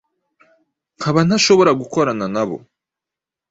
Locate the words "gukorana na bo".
1.81-2.57